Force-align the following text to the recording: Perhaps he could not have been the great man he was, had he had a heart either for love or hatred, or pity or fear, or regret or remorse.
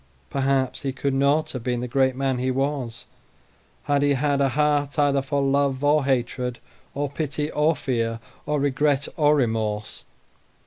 Perhaps 0.31 0.81
he 0.81 0.91
could 0.91 1.13
not 1.13 1.51
have 1.51 1.63
been 1.63 1.79
the 1.79 1.87
great 1.87 2.15
man 2.15 2.39
he 2.39 2.49
was, 2.49 3.05
had 3.83 4.01
he 4.01 4.13
had 4.15 4.41
a 4.41 4.49
heart 4.49 4.97
either 4.97 5.21
for 5.21 5.43
love 5.43 5.83
or 5.83 6.05
hatred, 6.05 6.57
or 6.95 7.07
pity 7.07 7.51
or 7.51 7.75
fear, 7.75 8.19
or 8.47 8.59
regret 8.59 9.07
or 9.15 9.35
remorse. 9.35 10.03